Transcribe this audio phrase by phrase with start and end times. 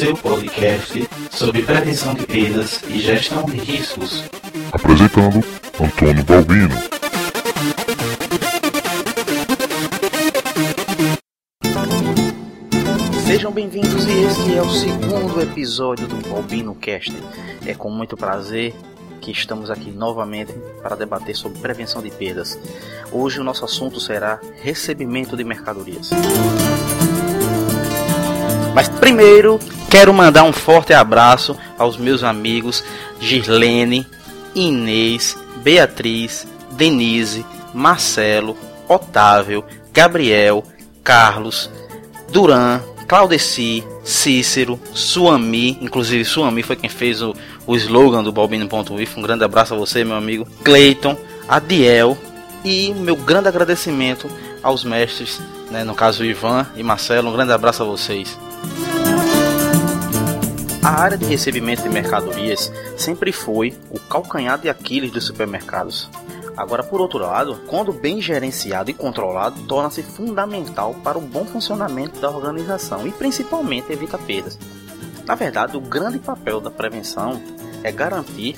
[0.00, 4.24] seu podcast sobre prevenção de perdas e gestão de riscos.
[4.72, 5.44] Apresentando
[5.78, 6.74] Antônio Balbino.
[13.26, 17.12] Sejam bem-vindos e este é o segundo episódio do Balbino Cast.
[17.66, 18.74] É com muito prazer
[19.20, 22.58] que estamos aqui novamente para debater sobre prevenção de perdas.
[23.12, 26.08] Hoje o nosso assunto será recebimento de mercadorias.
[28.74, 29.58] Mas primeiro
[29.90, 32.84] quero mandar um forte abraço aos meus amigos
[33.20, 34.06] Girlene,
[34.54, 38.56] Inês, Beatriz, Denise, Marcelo,
[38.88, 40.64] Otávio, Gabriel,
[41.02, 41.70] Carlos,
[42.30, 47.34] Duran, Claudeci, Cícero, Suami, inclusive Suami foi quem fez o,
[47.66, 49.16] o slogan do Balbino.if.
[49.16, 50.46] Um grande abraço a você, meu amigo.
[50.62, 51.16] Cleiton,
[51.48, 52.16] Adiel
[52.64, 54.30] e meu grande agradecimento
[54.62, 55.40] aos mestres,
[55.70, 57.30] né, no caso Ivan e Marcelo.
[57.30, 58.38] Um grande abraço a vocês.
[60.82, 66.08] A área de recebimento de mercadorias sempre foi o calcanhar de Aquiles dos supermercados.
[66.56, 72.18] Agora, por outro lado, quando bem gerenciado e controlado, torna-se fundamental para o bom funcionamento
[72.20, 74.58] da organização e principalmente evita perdas.
[75.26, 77.40] Na verdade, o grande papel da prevenção
[77.84, 78.56] é garantir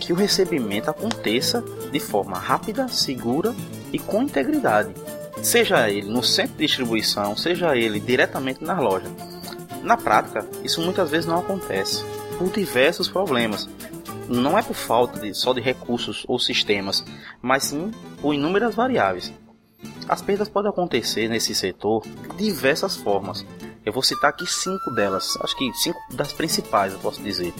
[0.00, 3.54] que o recebimento aconteça de forma rápida, segura
[3.92, 4.94] e com integridade,
[5.42, 9.06] seja ele no centro de distribuição, seja ele diretamente na loja.
[9.84, 12.02] Na prática, isso muitas vezes não acontece
[12.38, 13.68] por diversos problemas,
[14.26, 17.04] não é por falta de, só de recursos ou sistemas,
[17.42, 17.90] mas sim
[18.22, 19.30] por inúmeras variáveis.
[20.08, 22.02] As perdas podem acontecer nesse setor
[22.34, 23.44] de diversas formas.
[23.84, 27.52] Eu vou citar aqui cinco delas, acho que cinco das principais, eu posso dizer.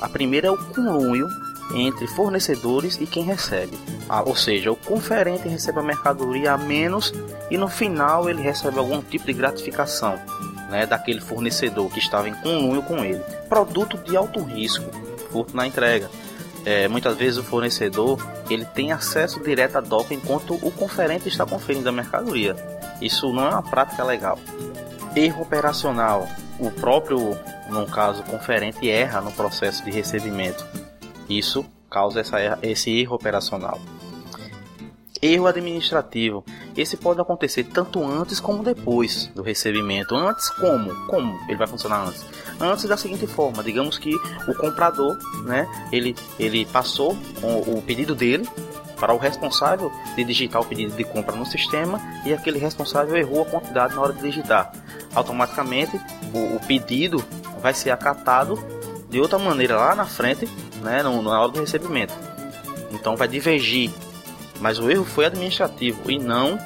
[0.00, 1.28] A primeira é o conluio
[1.74, 3.78] entre fornecedores e quem recebe.
[4.08, 7.12] Ah, ou seja, o conferente recebe a mercadoria a menos
[7.50, 10.18] e no final ele recebe algum tipo de gratificação
[10.68, 13.22] né, daquele fornecedor que estava em conluio com ele.
[13.48, 14.90] Produto de alto risco,
[15.30, 16.10] furto na entrega.
[16.64, 18.18] É, muitas vezes o fornecedor
[18.50, 22.56] ele tem acesso direto à DOCA enquanto o conferente está conferindo a mercadoria.
[23.00, 24.38] Isso não é uma prática legal.
[25.14, 26.28] Erro operacional.
[26.58, 30.66] O próprio, no caso, conferente erra no processo de recebimento.
[31.28, 33.78] Isso causa essa, esse erro operacional.
[35.26, 36.44] Erro administrativo.
[36.76, 40.14] Esse pode acontecer tanto antes como depois do recebimento.
[40.14, 40.94] Antes como?
[41.06, 42.24] Como ele vai funcionar antes?
[42.60, 44.14] Antes da seguinte forma, digamos que
[44.48, 48.48] o comprador, né, ele, ele passou o, o pedido dele
[48.98, 53.42] para o responsável de digitar o pedido de compra no sistema e aquele responsável errou
[53.42, 54.72] a quantidade na hora de digitar.
[55.14, 56.00] Automaticamente
[56.32, 57.22] o, o pedido
[57.60, 58.58] vai ser acatado
[59.08, 60.48] de outra maneira lá na frente,
[60.82, 62.14] né, no, na hora do recebimento.
[62.90, 63.90] Então vai divergir
[64.60, 66.58] mas o erro foi administrativo e não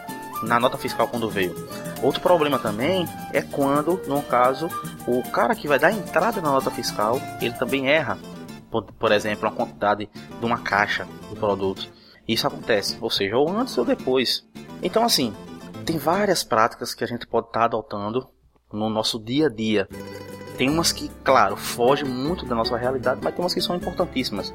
[0.43, 1.55] na nota fiscal quando veio.
[2.03, 4.69] Outro problema também é quando, no caso,
[5.07, 8.19] o cara que vai dar entrada na nota fiscal, ele também erra,
[8.71, 10.09] por, por exemplo, a quantidade
[10.39, 11.91] de uma caixa de produtos.
[12.27, 14.47] Isso acontece, ou seja, ou antes ou depois.
[14.83, 15.35] Então, assim,
[15.85, 18.27] tem várias práticas que a gente pode estar tá adotando
[18.73, 19.89] no nosso dia a dia
[20.61, 24.53] tem umas que, claro, fogem muito da nossa realidade, mas tem umas que são importantíssimas.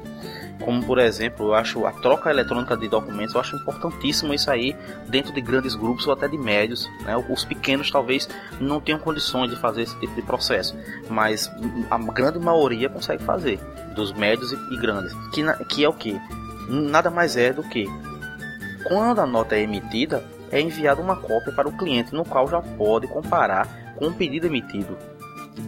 [0.64, 4.76] Como, por exemplo, eu acho a troca eletrônica de documentos, eu acho importantíssimo isso aí
[5.08, 6.88] dentro de grandes grupos ou até de médios.
[7.00, 7.16] Né?
[7.28, 8.28] Os pequenos talvez
[8.60, 10.76] não tenham condições de fazer esse tipo de processo,
[11.10, 11.50] mas
[11.90, 13.58] a grande maioria consegue fazer,
[13.96, 15.12] dos médios e grandes.
[15.34, 16.16] Que, que é o que?
[16.68, 17.84] Nada mais é do que
[18.86, 20.22] quando a nota é emitida,
[20.52, 23.66] é enviada uma cópia para o cliente, no qual já pode comparar
[23.96, 24.96] com o pedido emitido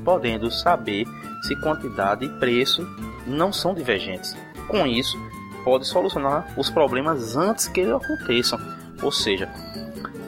[0.04, 1.06] podendo saber
[1.42, 2.86] se quantidade e preço
[3.26, 4.36] não são divergentes.
[4.68, 5.16] Com isso,
[5.64, 8.58] pode solucionar os problemas antes que eles aconteçam.
[9.02, 9.48] Ou seja,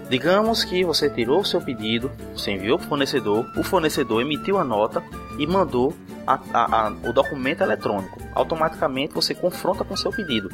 [0.08, 4.58] digamos que você tirou o seu pedido, você enviou para o fornecedor, o fornecedor emitiu
[4.58, 5.02] a nota
[5.38, 5.94] e mandou
[6.26, 8.20] a, a, a, o documento eletrônico.
[8.34, 10.48] Automaticamente você confronta com o seu pedido.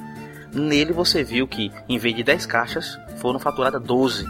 [0.52, 4.24] Nele você viu que em vez de 10 caixas foram faturadas 12.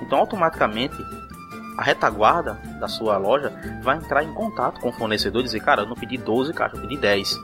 [0.00, 0.96] Então automaticamente
[1.78, 3.52] a retaguarda da sua loja
[3.82, 6.76] vai entrar em contato com o fornecedor e dizer, cara, eu não pedi 12 caixas,
[6.76, 7.36] eu pedi 10.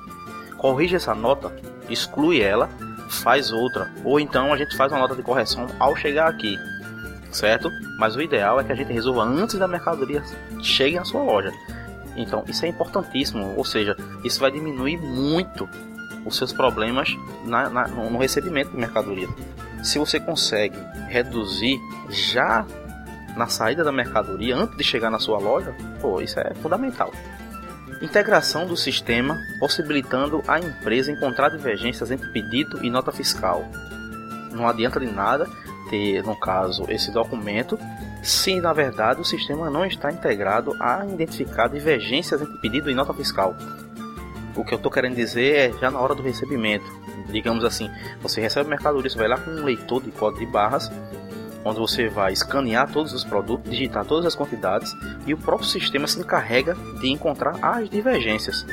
[0.59, 1.55] Corrige essa nota,
[1.89, 2.69] exclui ela,
[3.09, 3.93] faz outra.
[4.03, 6.59] Ou então a gente faz uma nota de correção ao chegar aqui,
[7.31, 7.71] certo?
[7.97, 10.21] Mas o ideal é que a gente resolva antes da mercadoria
[10.61, 11.53] chegue na sua loja.
[12.17, 15.69] Então isso é importantíssimo, ou seja, isso vai diminuir muito
[16.27, 19.29] os seus problemas na, na, no recebimento de mercadoria.
[19.85, 20.77] Se você consegue
[21.09, 21.79] reduzir
[22.11, 22.67] já
[23.37, 27.13] na saída da mercadoria antes de chegar na sua loja, pô, isso é fundamental.
[28.01, 33.65] Integração do sistema, possibilitando a empresa encontrar divergências entre pedido e nota fiscal.
[34.53, 35.49] Não adianta de nada
[35.91, 37.79] ter, no caso, esse documento
[38.25, 43.13] se na verdade o sistema não está integrado a identificar divergências entre pedido e nota
[43.13, 43.55] fiscal.
[44.57, 46.85] O que eu estou querendo dizer é já na hora do recebimento.
[47.29, 47.91] Digamos assim,
[48.23, 50.91] você recebe mercadoria, você vai lá com um leitor de código de barras,
[51.65, 54.93] onde você vai escanear todos os produtos, digitar todas as quantidades
[55.27, 58.67] e o próprio sistema se encarrega de encontrar as divergências.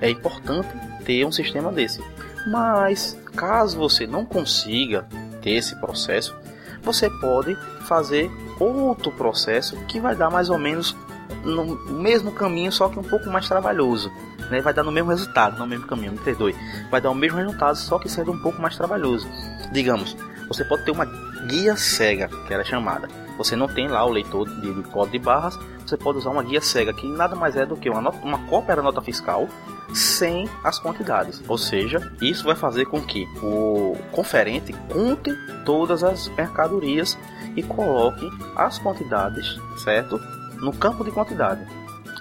[0.00, 0.68] É importante
[1.04, 2.02] ter um sistema desse.
[2.46, 5.06] Mas caso você não consiga
[5.40, 6.36] ter esse processo,
[6.82, 7.56] você pode
[7.86, 8.30] fazer
[8.60, 10.94] outro processo que vai dar mais ou menos
[11.42, 14.12] no mesmo caminho, só que um pouco mais trabalhoso.
[14.50, 14.60] Né?
[14.60, 16.54] Vai dar no mesmo resultado, no mesmo caminho, me perdoe.
[16.90, 19.26] Vai dar o mesmo resultado, só que sendo um pouco mais trabalhoso.
[19.72, 20.16] Digamos,
[20.48, 21.06] você pode ter uma
[21.46, 23.08] guia cega, que era chamada.
[23.36, 26.42] Você não tem lá o leitor de, de código de barras, você pode usar uma
[26.42, 29.48] guia cega, que nada mais é do que uma, nota, uma cópia da nota fiscal
[29.92, 31.42] sem as quantidades.
[31.46, 35.30] Ou seja, isso vai fazer com que o conferente conte
[35.64, 37.18] todas as mercadorias
[37.56, 40.20] e coloque as quantidades, certo?
[40.56, 41.66] No campo de quantidade.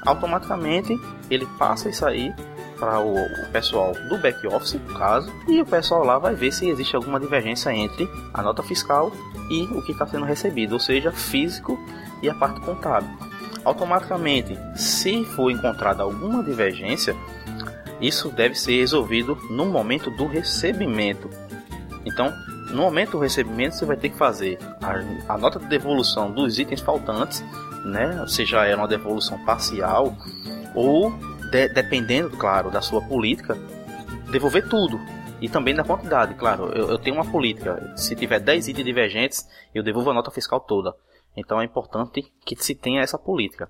[0.06, 1.00] Automaticamente
[1.30, 2.34] ele passa isso aí
[2.84, 6.52] para o, o, pessoal do back office, no caso, e o pessoal lá vai ver
[6.52, 9.10] se existe alguma divergência entre a nota fiscal
[9.50, 11.80] e o que está sendo recebido, ou seja, físico
[12.22, 13.10] e a parte contábil.
[13.64, 17.16] Automaticamente, se for encontrada alguma divergência,
[18.02, 21.30] isso deve ser resolvido no momento do recebimento.
[22.06, 22.34] Então,
[22.70, 26.60] no momento do recebimento, você vai ter que fazer a, a nota de devolução dos
[26.60, 27.46] itens faltantes,
[27.86, 28.26] né?
[28.28, 30.14] seja é uma devolução parcial
[30.76, 31.14] ou,
[31.54, 33.56] de, dependendo, claro, da sua política,
[34.32, 35.00] devolver tudo.
[35.40, 36.72] E também da quantidade, claro.
[36.74, 37.94] Eu, eu tenho uma política.
[37.96, 40.96] Se tiver 10 itens divergentes, eu devolvo a nota fiscal toda.
[41.38, 43.70] Então é importante que se tenha essa política.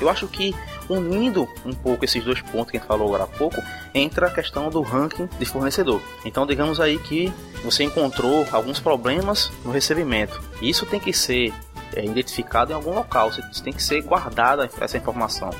[0.00, 0.54] Eu acho que
[0.88, 3.62] unindo um pouco esses dois pontos que a gente falou agora há pouco,
[3.94, 6.00] entra a questão do ranking de fornecedor.
[6.24, 7.30] Então, digamos aí que
[7.62, 10.40] você encontrou alguns problemas no recebimento.
[10.62, 11.52] Isso tem que ser
[11.94, 15.50] é, identificado em algum local, você tem que ser guardada essa informação,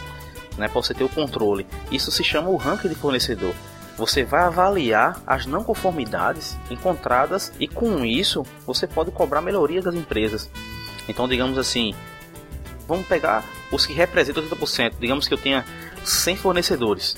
[0.57, 1.67] né, para você ter o controle.
[1.91, 3.55] Isso se chama o ranking de fornecedor.
[3.97, 9.95] Você vai avaliar as não conformidades encontradas e com isso você pode cobrar melhoria das
[9.95, 10.51] empresas.
[11.09, 11.95] Então, digamos assim,
[12.87, 14.95] vamos pegar os que representam 80%.
[14.99, 15.65] Digamos que eu tenha
[16.05, 17.17] 100 fornecedores.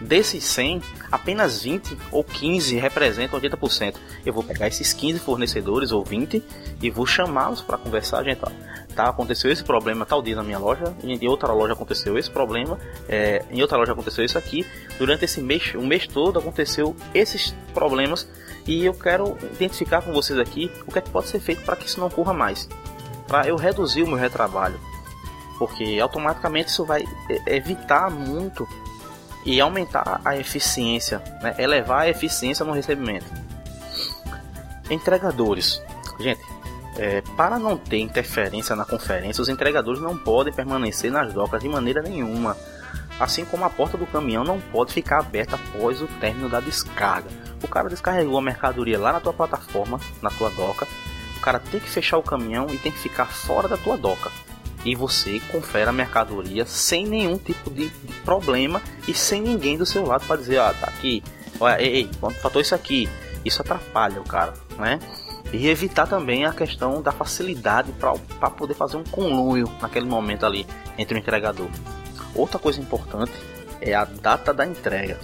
[0.00, 0.82] Desses 100,
[1.14, 3.94] apenas 20 ou 15 representam 80%.
[4.26, 6.42] Eu vou pegar esses 15 fornecedores ou 20
[6.82, 8.24] e vou chamá-los para conversar.
[8.24, 8.50] Gente, ó,
[8.96, 12.76] tá, aconteceu esse problema tal dia na minha loja, em outra loja aconteceu esse problema,
[13.08, 14.66] é, em outra loja aconteceu isso aqui.
[14.98, 18.28] Durante esse mês, um mês todo aconteceu esses problemas
[18.66, 21.76] e eu quero identificar com vocês aqui o que, é que pode ser feito para
[21.76, 22.68] que isso não ocorra mais.
[23.28, 24.80] Para eu reduzir o meu retrabalho
[25.58, 27.04] porque automaticamente isso vai
[27.46, 28.66] evitar muito
[29.44, 31.54] e aumentar a eficiência, né?
[31.58, 33.26] elevar a eficiência no recebimento.
[34.90, 35.82] Entregadores,
[36.18, 36.40] gente,
[36.96, 41.68] é, para não ter interferência na conferência, os entregadores não podem permanecer nas docas de
[41.68, 42.56] maneira nenhuma,
[43.18, 47.28] assim como a porta do caminhão não pode ficar aberta após o término da descarga.
[47.62, 50.86] O cara descarregou a mercadoria lá na tua plataforma, na tua doca,
[51.36, 54.30] o cara tem que fechar o caminhão e tem que ficar fora da tua doca
[54.84, 59.86] e você confere a mercadoria sem nenhum tipo de, de problema e sem ninguém do
[59.86, 61.22] seu lado para dizer, ah, tá aqui,
[61.58, 62.10] olha, ei, ei,
[62.40, 63.08] faltou isso aqui?
[63.44, 64.98] Isso atrapalha o cara, né?
[65.52, 70.66] E evitar também a questão da facilidade para poder fazer um conluio naquele momento ali
[70.98, 71.68] entre o entregador.
[72.34, 73.32] Outra coisa importante
[73.80, 75.18] é a data da entrega.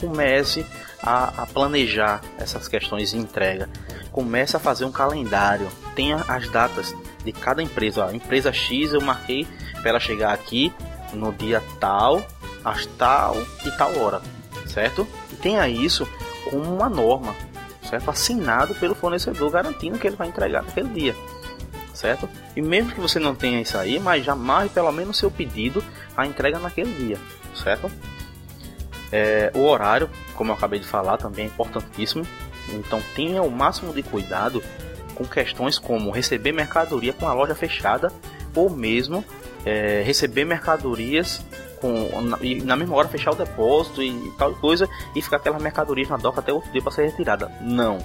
[0.00, 0.64] Comece
[1.02, 3.68] a, a planejar essas questões de entrega.
[4.12, 5.68] Comece a fazer um calendário.
[5.94, 6.94] Tenha as datas
[7.24, 8.06] de cada empresa.
[8.06, 9.46] A empresa X eu marquei
[9.80, 10.72] para ela chegar aqui
[11.12, 12.26] no dia tal,
[12.64, 14.20] às tal e tal hora,
[14.66, 15.06] certo?
[15.32, 16.08] E tenha isso
[16.44, 17.34] como uma norma,
[17.82, 18.10] certo?
[18.10, 21.16] Assinado pelo fornecedor, garantindo que ele vai entregar naquele dia,
[21.94, 22.28] certo?
[22.54, 25.82] E mesmo que você não tenha isso aí, mas marque pelo menos seu pedido
[26.16, 27.18] a entrega naquele dia,
[27.54, 27.90] certo?
[29.10, 32.26] É, o horário, como eu acabei de falar, também é importantíssimo.
[32.70, 34.62] Então tenha o máximo de cuidado
[35.18, 38.12] com questões como receber mercadoria com a loja fechada
[38.54, 39.24] ou mesmo
[39.66, 41.44] é, receber mercadorias
[41.80, 45.58] com, na, e na mesma hora fechar o depósito e tal coisa e ficar aquela
[45.58, 47.50] mercadoria na doca até outro dia para ser retirada.
[47.60, 47.98] Não.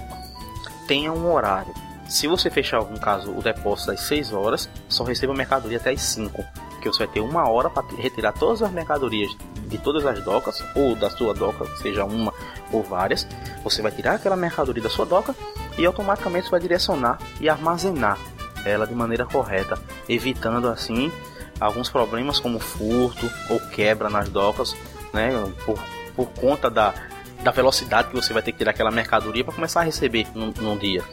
[0.86, 1.72] Tenha um horário.
[2.08, 5.90] Se você fechar, no caso, o depósito às 6 horas, só receba a mercadoria até
[5.90, 6.44] às 5.
[6.70, 9.34] Porque você vai ter uma hora para retirar todas as mercadorias
[9.66, 12.32] de todas as docas, ou da sua doca, seja uma
[12.74, 13.26] ou várias.
[13.62, 15.34] Você vai tirar aquela mercadoria da sua doca
[15.78, 18.18] e automaticamente vai direcionar e armazenar
[18.64, 19.78] ela de maneira correta,
[20.08, 21.12] evitando assim
[21.60, 24.74] alguns problemas como furto ou quebra nas docas,
[25.12, 25.30] né,
[25.64, 25.78] por,
[26.16, 26.94] por conta da,
[27.42, 30.52] da velocidade que você vai ter que tirar aquela mercadoria para começar a receber num,
[30.58, 31.04] num dia.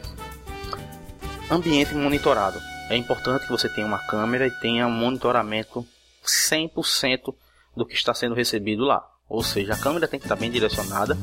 [1.50, 2.58] Ambiente monitorado.
[2.88, 5.86] é importante que você tenha uma câmera e tenha um monitoramento
[6.24, 7.34] 100%
[7.76, 9.06] do que está sendo recebido lá.
[9.28, 11.16] Ou seja, a câmera tem que estar bem direcionada,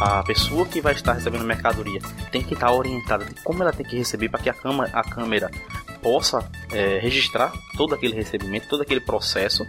[0.00, 2.00] a pessoa que vai estar recebendo mercadoria
[2.30, 5.02] tem que estar orientada de como ela tem que receber para que a, cama, a
[5.02, 5.50] câmera
[6.02, 9.64] possa é, registrar todo aquele recebimento, todo aquele processo,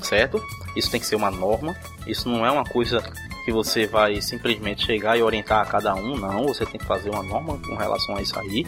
[0.00, 0.40] certo?
[0.76, 1.76] Isso tem que ser uma norma,
[2.06, 3.02] isso não é uma coisa
[3.44, 7.10] que você vai simplesmente chegar e orientar a cada um, não, você tem que fazer
[7.10, 8.66] uma norma com relação a isso aí.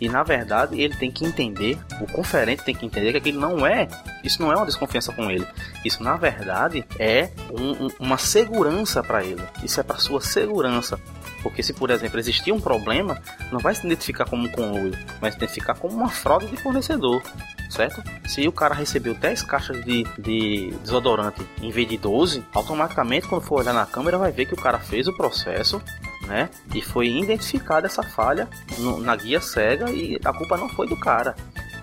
[0.00, 3.66] E na verdade ele tem que entender, o conferente tem que entender que aquilo não
[3.66, 3.86] é,
[4.22, 5.46] isso não é uma desconfiança com ele.
[5.84, 9.42] Isso na verdade é um, um, uma segurança para ele.
[9.62, 10.98] Isso é para sua segurança.
[11.42, 13.20] Porque se, por exemplo, existir um problema,
[13.52, 17.22] não vai se identificar como um conluio, vai se identificar como uma fraude de fornecedor,
[17.70, 18.02] certo?
[18.26, 23.42] Se o cara recebeu 10 caixas de, de desodorante em vez de 12, automaticamente quando
[23.42, 25.80] for olhar na câmera vai ver que o cara fez o processo,
[26.26, 26.50] né?
[26.74, 28.48] E foi identificada essa falha
[28.78, 31.36] no, na guia cega e a culpa não foi do cara.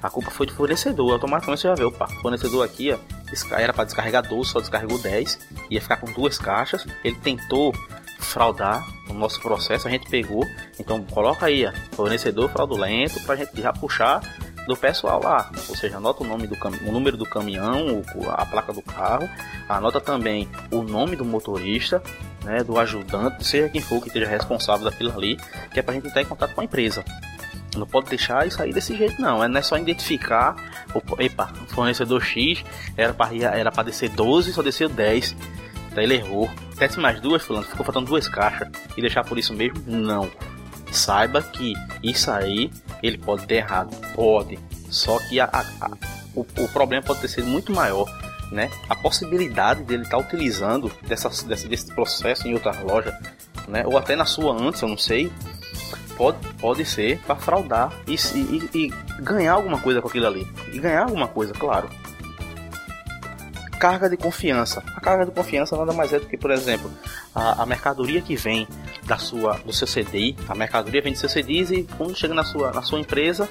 [0.05, 1.13] A culpa foi do fornecedor.
[1.13, 2.97] Automaticamente você já vê, opa, o fornecedor aqui, ó,
[3.55, 5.39] era para descarregar 12, só descarregou 10,
[5.71, 6.85] ia ficar com duas caixas.
[7.03, 7.73] Ele tentou
[8.19, 10.45] fraudar o nosso processo, a gente pegou.
[10.79, 14.21] Então coloca aí, ó, fornecedor fraudulento pra gente já puxar
[14.67, 15.51] do pessoal lá.
[15.69, 19.27] Ou seja, anota o nome do o número do caminhão, a placa do carro,
[19.67, 21.99] anota também o nome do motorista,
[22.43, 25.35] né, do ajudante, seja quem for que esteja responsável daquilo ali,
[25.73, 27.03] que é pra gente entrar em contato com a empresa.
[27.75, 29.43] Não pode deixar isso aí desse jeito, não.
[29.43, 30.55] É, não é só identificar.
[30.93, 32.63] O, epa, fornecedor X
[32.95, 35.35] era para era descer 12, só desceu 10.
[35.93, 36.49] Daí ele errou.
[36.77, 38.67] Desce mais duas, fulano, ficou faltando duas caixas.
[38.97, 39.81] E deixar por isso mesmo?
[39.87, 40.29] Não.
[40.91, 42.69] Saiba que isso aí
[43.01, 43.95] ele pode ter errado.
[44.13, 44.59] Pode.
[44.89, 45.91] Só que a, a, a,
[46.33, 48.05] o, o problema pode ter sido muito maior.
[48.51, 48.69] Né?
[48.87, 53.17] A possibilidade dele estar tá utilizando dessa, desse, desse processo em outra loja,
[53.67, 53.83] né?
[53.85, 55.31] ou até na sua antes, eu não sei,
[56.17, 60.47] pode, pode ser para fraudar e, e, e, ganhar alguma coisa com aquilo ali.
[60.73, 61.89] E ganhar alguma coisa, claro
[63.85, 64.81] carga de confiança.
[64.95, 66.89] A carga de confiança nada mais é do que, por exemplo,
[67.33, 68.67] a, a mercadoria que vem
[69.03, 72.43] da sua, do seu CDI, a mercadoria vem do seu CDI e quando chega na
[72.43, 73.47] sua, na sua empresa,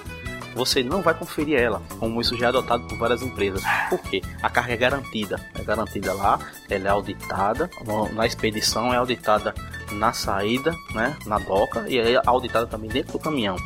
[0.55, 3.63] você não vai conferir ela, como isso já é adotado por várias empresas.
[3.91, 4.23] Por quê?
[4.43, 6.39] A carga é garantida, é garantida lá,
[6.71, 7.69] ela é auditada,
[8.13, 9.55] na expedição é auditada
[9.95, 13.57] na saída, né, na doca e é auditada também dentro do caminhão.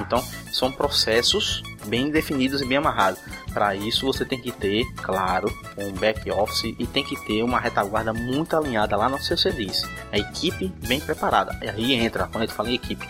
[0.00, 3.20] Então, são processos bem definidos e bem amarrados.
[3.52, 7.60] Para isso você tem que ter, claro, um back office e tem que ter uma
[7.60, 9.88] retaguarda muito alinhada lá no seu serviço.
[10.12, 11.56] A equipe bem preparada.
[11.62, 13.06] Aí entra, quando eu falo em equipe,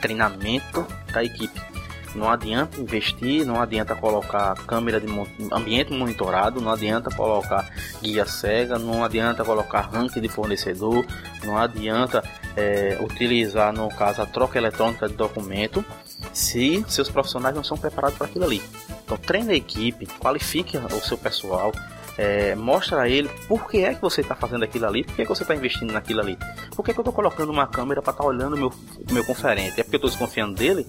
[0.00, 1.71] treinamento da equipe.
[2.14, 5.06] Não adianta investir, não adianta colocar câmera de
[5.50, 7.68] ambiente monitorado, não adianta colocar
[8.02, 11.04] guia cega, não adianta colocar ranking de fornecedor,
[11.44, 12.22] não adianta
[12.56, 15.84] é, utilizar, no caso, a troca eletrônica de documento
[16.32, 18.62] se seus profissionais não são preparados para aquilo ali.
[19.04, 21.72] Então treine a equipe, qualifique o seu pessoal,
[22.16, 25.22] é, mostra a ele por que é que você está fazendo aquilo ali, por que,
[25.22, 26.38] é que você está investindo naquilo ali,
[26.74, 28.72] por que, é que eu estou colocando uma câmera para estar tá olhando o meu,
[29.10, 30.86] meu conferente, é porque eu estou desconfiando dele?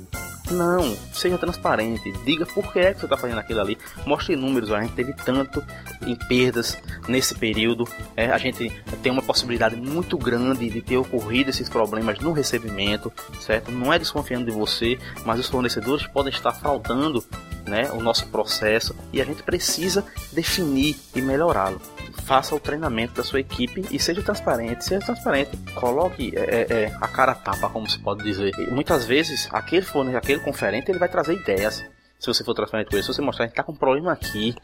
[0.52, 4.72] Não, seja transparente, diga por que é que você está fazendo aquilo ali, mostre números,
[4.72, 5.64] a gente teve tanto
[6.06, 6.78] em perdas
[7.08, 8.70] nesse período, é, a gente
[9.02, 13.72] tem uma possibilidade muito grande de ter ocorrido esses problemas no recebimento, certo?
[13.72, 17.24] Não é desconfiando de você, mas os fornecedores podem estar fraudando
[17.66, 21.82] né, o nosso processo e a gente precisa definir e melhorá-lo.
[22.24, 25.58] Faça o treinamento da sua equipe e seja transparente, seja transparente.
[25.74, 28.54] Coloque é, é, é a cara tapa, como se pode dizer.
[28.58, 31.84] E muitas vezes aquele fone, aquele conferente, ele vai trazer ideias
[32.24, 34.56] se você for transparente com ele, se você mostrar que está com um problema aqui,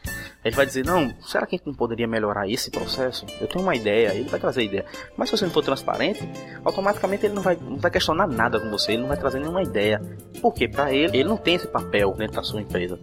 [0.46, 3.26] ele vai dizer, não, será que a gente não poderia melhorar esse processo?
[3.42, 4.86] Eu tenho uma ideia, ele vai trazer ideia.
[5.18, 6.22] Mas se você não for transparente,
[6.64, 9.62] automaticamente ele não vai, não vai questionar nada com você, ele não vai trazer nenhuma
[9.62, 10.02] ideia.
[10.42, 12.98] Porque para ele, ele não tem esse papel dentro da sua empresa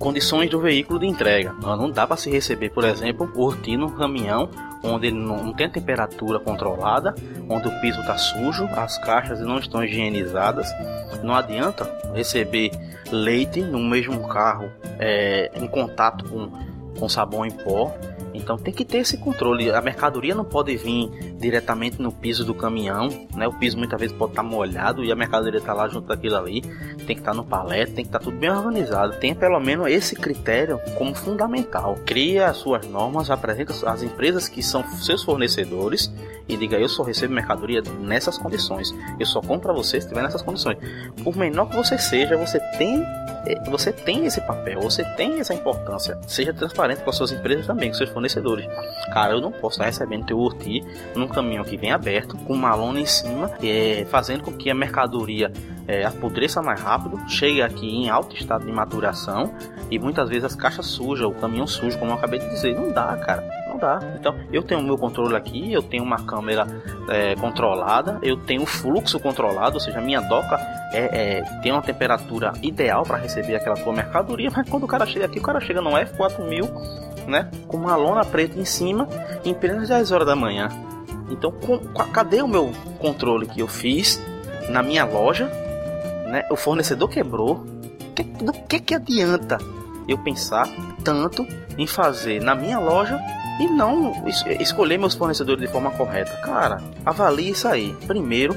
[0.00, 1.52] condições do veículo de entrega.
[1.60, 4.48] Não dá para se receber, por exemplo, ortino um caminhão
[4.82, 7.14] onde não tem temperatura controlada,
[7.48, 10.66] onde o piso está sujo, as caixas não estão higienizadas.
[11.22, 12.70] Não adianta receber
[13.12, 16.50] leite no mesmo carro é, em contato com,
[16.98, 17.94] com sabão em pó.
[18.34, 19.70] Então tem que ter esse controle.
[19.70, 23.48] A mercadoria não pode vir diretamente no piso do caminhão, né?
[23.48, 26.36] O piso muitas vezes pode estar tá molhado e a mercadoria está lá junto daquilo
[26.36, 26.62] ali.
[27.06, 29.16] Tem que estar tá no palete, tem que estar tá tudo bem organizado.
[29.16, 31.98] Tem pelo menos esse critério como fundamental.
[32.06, 36.12] Cria as suas normas, apresenta as empresas que são seus fornecedores
[36.48, 38.94] e diga eu só recebo mercadoria nessas condições.
[39.18, 40.78] Eu só compro para você se estiver nessas condições.
[41.22, 43.02] Por menor que você seja, você tem
[43.46, 46.18] eh, você tem esse papel, você tem essa importância.
[46.26, 48.19] Seja transparente com as suas empresas também, com seus fornecedores.
[49.12, 50.84] Cara, eu não posso estar recebendo teu urti
[51.14, 54.74] num caminhão que vem aberto, com uma lona em cima, é, fazendo com que a
[54.74, 55.52] mercadoria
[55.86, 59.52] é, apodreça mais rápido, chegue aqui em alto estado de maturação
[59.90, 62.74] e muitas vezes as caixas sujas, o caminhão sujo, como eu acabei de dizer.
[62.74, 63.59] Não dá, cara.
[63.80, 63.98] Dá.
[64.18, 66.66] Então, eu tenho o meu controle aqui, eu tenho uma câmera
[67.08, 70.56] é, controlada, eu tenho o fluxo controlado, ou seja, a minha doca
[70.92, 75.06] é, é, tem uma temperatura ideal para receber aquela tua mercadoria, mas quando o cara
[75.06, 77.48] chega aqui, o cara chega no F4000 né?
[77.66, 79.08] Com uma lona preta em cima
[79.44, 80.68] em plenas 10 horas da manhã.
[81.30, 81.78] Então, com,
[82.12, 84.20] cadê o meu controle que eu fiz
[84.68, 85.46] na minha loja?
[86.26, 86.44] Né?
[86.50, 87.64] O fornecedor quebrou.
[88.14, 89.58] Que, do que que adianta
[90.08, 90.68] eu pensar
[91.04, 91.46] tanto
[91.78, 93.18] em fazer na minha loja
[93.60, 96.32] e não es escolher meus fornecedores de forma correta?
[96.38, 97.94] Cara, avalie isso aí.
[98.06, 98.54] Primeiro,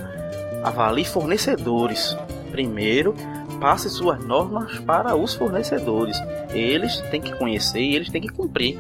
[0.64, 2.18] avalie fornecedores.
[2.52, 3.14] Primeiro,
[3.60, 6.18] passe suas normas para os fornecedores.
[6.52, 8.80] Eles têm que conhecer e eles têm que cumprir.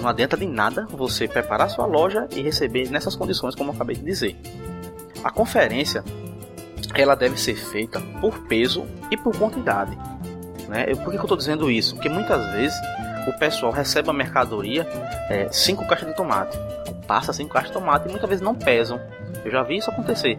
[0.00, 3.96] Não adianta de nada você preparar sua loja e receber nessas condições, como eu acabei
[3.96, 4.36] de dizer.
[5.22, 6.02] A conferência
[6.94, 9.96] ela deve ser feita por peso e por quantidade.
[10.68, 10.86] Né?
[10.94, 11.94] Por que, eu estou dizendo isso?
[11.94, 12.78] Porque muitas vezes
[13.26, 14.86] o pessoal recebe a mercadoria
[15.50, 16.58] 5 é, caixas de tomate,
[17.06, 19.00] passa 5 caixas de tomate e muitas vezes não pesam.
[19.44, 20.38] Eu já vi isso acontecer.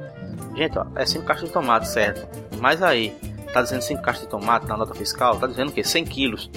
[0.56, 2.28] Gente, ó, é 5 caixas de tomate, certo?
[2.60, 3.16] Mas aí,
[3.54, 5.84] tá dizendo 5 caixas de tomate na nota fiscal, tá dizendo o quê?
[5.84, 6.50] 100 quilos,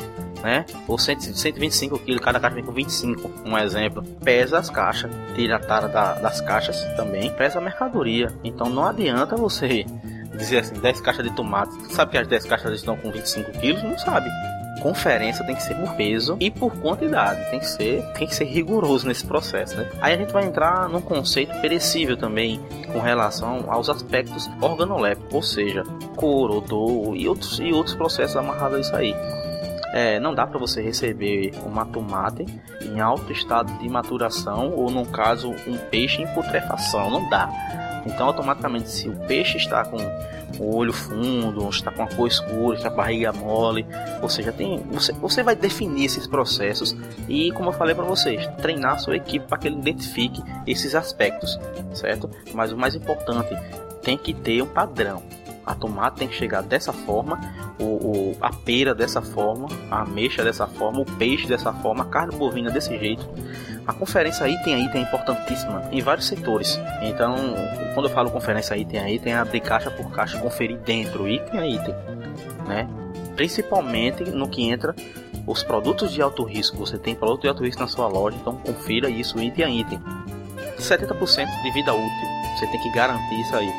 [0.42, 0.64] né?
[0.88, 4.02] Ou 100, 125 quilos, cada caixa vem com 25, um exemplo.
[4.24, 8.28] Pesa as caixas, tira a tara da, das caixas também, pesa a mercadoria.
[8.42, 9.84] Então não adianta você
[10.36, 11.72] dizer assim, 10 caixas de tomate.
[11.92, 13.82] Sabe que as 10 caixas estão com 25 quilos?
[13.82, 14.30] Não sabe
[14.80, 18.44] conferência tem que ser por peso e por quantidade, tem que ser, tem que ser
[18.44, 19.88] rigoroso nesse processo, né?
[20.00, 22.60] Aí a gente vai entrar num conceito perecível também
[22.92, 25.84] com relação aos aspectos organolépticos, ou seja,
[26.16, 29.14] cor, odor e outros, e outros processos amarrados a isso aí.
[29.92, 32.46] É, não dá para você receber uma tomate
[32.80, 37.10] em alto estado de maturação ou, no caso, um peixe em putrefação.
[37.10, 37.48] Não dá.
[38.06, 39.98] Então, automaticamente, se o peixe está com
[40.60, 43.86] o olho fundo, está com a cor escura, com a barriga mole,
[44.20, 46.94] ou seja, tem, você, você vai definir esses processos
[47.26, 50.94] e, como eu falei para vocês, treinar a sua equipe para que ele identifique esses
[50.94, 51.58] aspectos,
[51.94, 52.30] certo?
[52.52, 53.56] Mas o mais importante,
[54.02, 55.22] tem que ter um padrão.
[55.64, 57.38] A tomate tem que chegar dessa forma,
[57.78, 62.06] o, o, a pera dessa forma, a ameixa dessa forma, o peixe dessa forma, a
[62.06, 63.28] carne bovina desse jeito.
[63.86, 66.80] A conferência item a item é importantíssima em vários setores.
[67.02, 67.34] Então,
[67.94, 71.58] quando eu falo conferência item a item, é abrir caixa por caixa, conferir dentro, item
[71.58, 71.94] a item,
[72.66, 72.88] né?
[73.34, 74.94] Principalmente no que entra
[75.46, 76.76] os produtos de alto risco.
[76.78, 80.00] Você tem produto de alto risco na sua loja, então confira isso item a item.
[80.78, 83.72] 70% de vida útil, você tem que garantir isso aí.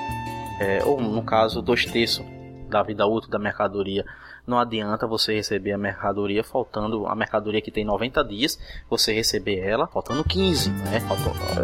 [0.60, 2.26] É, ou no caso, dois terços
[2.70, 4.06] da vida útil da mercadoria
[4.52, 8.60] não adianta você receber a mercadoria faltando a mercadoria que tem 90 dias,
[8.90, 11.00] você receber ela faltando 15, né?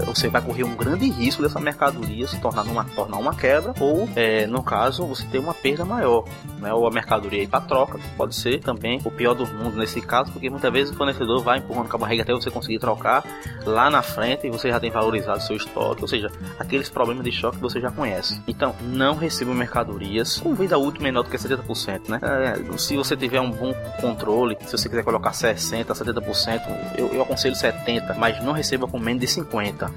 [0.05, 4.07] Você vai correr um grande risco dessa mercadoria se tornar uma, tornar uma quebra ou,
[4.15, 6.23] é, no caso, você ter uma perda maior,
[6.59, 6.73] né?
[6.73, 10.31] Ou a mercadoria ir para troca, pode ser também o pior do mundo nesse caso,
[10.31, 13.25] porque muitas vezes o fornecedor vai empurrando com a barriga até você conseguir trocar
[13.65, 17.33] lá na frente e você já tem valorizado seu estoque, ou seja, aqueles problemas de
[17.33, 18.41] choque que você já conhece.
[18.47, 22.19] Então, não receba mercadorias com vida útil menor do que 70%, né?
[22.23, 26.61] É, se você tiver um bom controle, se você quiser colocar 60%, 70%,
[26.97, 29.91] eu, eu aconselho 70%, mas não receba com menos de 50%.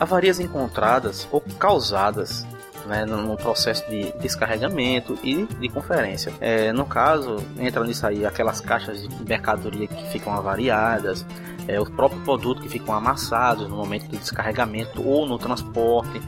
[0.00, 2.46] Avarias encontradas ou causadas
[2.86, 6.32] né, no processo de descarregamento e de conferência.
[6.40, 11.24] É, no caso, entra nisso aí aquelas caixas de mercadoria que ficam avariadas,
[11.68, 16.20] é, o próprio produto que ficam amassados no momento do descarregamento ou no transporte.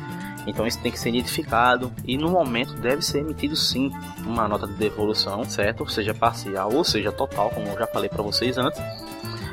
[0.46, 3.90] Então isso tem que ser identificado e no momento deve ser emitido sim
[4.24, 5.88] uma nota de devolução, certo?
[5.90, 8.80] Seja parcial ou seja total, como eu já falei para vocês antes.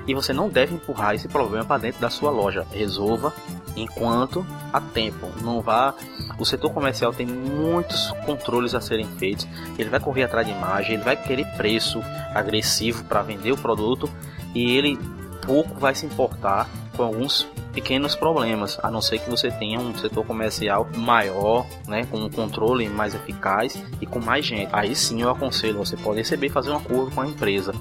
[0.08, 2.66] E você não deve empurrar esse problema para dentro da sua loja.
[2.72, 3.34] Resolva
[3.76, 5.28] enquanto há tempo.
[5.42, 5.94] Não vá.
[6.40, 9.46] O setor comercial tem muitos controles a serem feitos.
[9.78, 12.02] Ele vai correr atrás de imagem, ele vai querer preço
[12.34, 14.10] agressivo para vender o produto
[14.56, 14.98] e ele
[15.46, 19.96] pouco vai se importar com alguns pequenos problemas, a não ser que você tenha um
[19.96, 24.70] setor comercial maior, né, com um controle mais eficaz e com mais gente.
[24.74, 27.72] Aí sim eu aconselho, você pode receber e fazer um acordo com a empresa.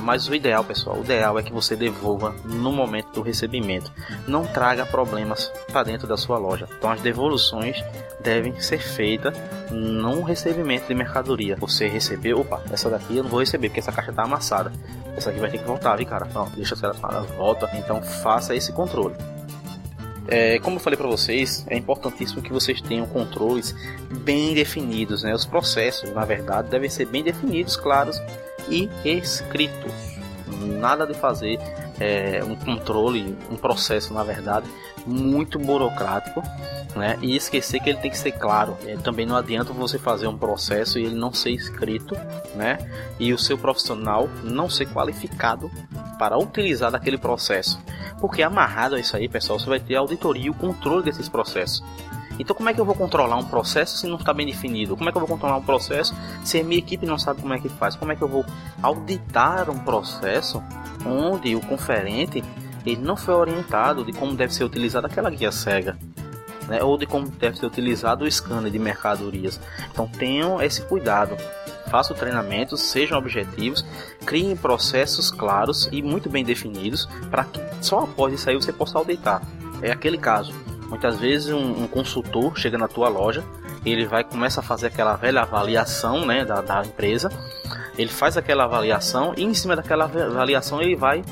[0.00, 3.92] Mas o ideal, pessoal, o ideal é que você devolva no momento do recebimento.
[4.26, 6.68] Não traga problemas para dentro da sua loja.
[6.76, 7.82] Então as devoluções
[8.22, 9.36] devem ser feitas
[9.70, 11.56] no recebimento de mercadoria.
[11.56, 14.72] Você recebeu, opa, essa daqui eu não vou receber porque essa caixa está amassada.
[15.16, 16.26] Essa aqui vai ter que voltar, viu, cara?
[16.32, 17.70] Não, deixa ela volta.
[17.74, 19.14] Então faça esse controle.
[20.28, 23.74] É, como eu falei para vocês, é importantíssimo que vocês tenham controles
[24.22, 25.34] bem definidos, né?
[25.34, 28.20] Os processos, na verdade, devem ser bem definidos, claros
[28.68, 29.92] e escritos.
[30.78, 31.58] Nada de fazer
[31.98, 34.66] é, um controle, um processo, na verdade,
[35.06, 36.42] muito burocrático,
[36.96, 37.18] né?
[37.22, 38.76] E esquecer que ele tem que ser claro.
[38.84, 42.14] É, também não adianta você fazer um processo e ele não ser escrito,
[42.54, 42.78] né?
[43.18, 45.70] E o seu profissional não ser qualificado
[46.18, 47.80] para utilizar daquele processo.
[48.20, 51.82] Porque amarrado a isso aí, pessoal, você vai ter auditoria e o controle desses processos.
[52.40, 54.96] Então como é que eu vou controlar um processo se não está bem definido?
[54.96, 57.52] Como é que eu vou controlar um processo se a minha equipe não sabe como
[57.52, 57.94] é que faz?
[57.94, 58.46] Como é que eu vou
[58.82, 60.62] auditar um processo
[61.04, 62.42] onde o conferente
[62.86, 65.98] ele não foi orientado de como deve ser utilizada aquela guia cega?
[66.66, 66.82] Né?
[66.82, 69.60] Ou de como deve ser utilizado o scanner de mercadorias.
[69.92, 71.36] Então tenham esse cuidado
[71.90, 73.84] façam treinamentos, sejam objetivos,
[74.24, 78.96] criem processos claros e muito bem definidos para que só após isso aí você possa
[78.96, 79.42] auditar.
[79.82, 80.54] É aquele caso.
[80.90, 83.44] Muitas vezes um, um, consultor chega na tua loja,
[83.86, 87.30] ele vai começa a fazer aquela velha avaliação né, da, da empresa,
[87.96, 91.22] ele faz aquela avaliação e em cima daquela avaliação ele vai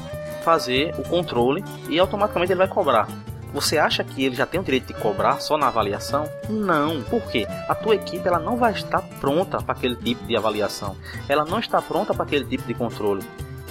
[0.45, 3.09] fazer o controle e automaticamente ele vai cobrar.
[3.53, 6.29] Você acha que ele já tem o direito de cobrar só na avaliação?
[6.49, 7.03] Não.
[7.03, 7.47] Por quê?
[7.67, 10.97] A tua equipe ela não vai estar pronta para aquele tipo de avaliação.
[11.29, 13.23] Ela não está pronta para aquele tipo de controle.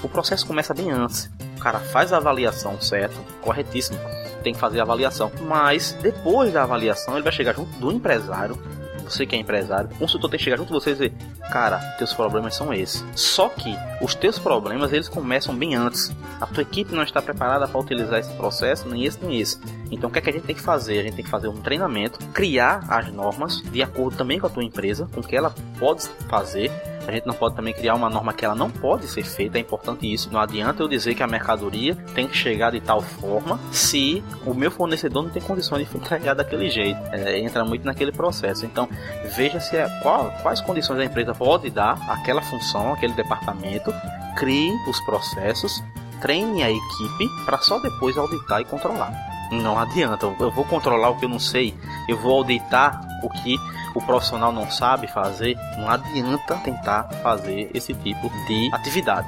[0.04, 1.32] O processo começa bem antes.
[1.56, 3.16] O cara faz a avaliação, certo?
[3.42, 4.00] Corretíssimo
[4.48, 5.30] tem que fazer a avaliação.
[5.42, 8.58] Mas depois da avaliação, ele vai chegar junto do empresário.
[9.04, 11.14] Você que é empresário, o consultor tem que chegar junto de você e dizer:
[11.50, 13.06] Cara, teus problemas são esses.
[13.16, 16.12] Só que os teus problemas eles começam bem antes.
[16.42, 19.60] A tua equipe não está preparada para utilizar esse processo, nem esse nem esse.
[19.90, 21.00] Então o que, é que a gente tem que fazer?
[21.00, 24.50] A gente tem que fazer um treinamento, criar as normas de acordo também com a
[24.50, 26.70] tua empresa, com o que ela pode fazer
[27.08, 29.62] a gente não pode também criar uma norma que ela não pode ser feita, é
[29.62, 30.30] importante isso.
[30.32, 34.54] Não adianta eu dizer que a mercadoria tem que chegar de tal forma se o
[34.54, 37.00] meu fornecedor não tem condições de entregar daquele jeito.
[37.12, 38.66] É, entra muito naquele processo.
[38.66, 38.90] Então,
[39.36, 43.94] veja se é, qual, quais condições a empresa pode dar aquela função, aquele departamento,
[44.36, 45.82] crie os processos,
[46.22, 49.37] treine a equipe para só depois auditar e controlar.
[49.52, 51.74] Não adianta, eu vou controlar o que eu não sei,
[52.08, 53.56] eu vou auditar o que
[53.96, 59.28] o profissional não sabe fazer, não adianta tentar fazer esse tipo de atividade.